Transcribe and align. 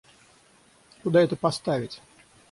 Куда 1.03 1.19
это 1.21 1.35
поставить? 1.35 2.01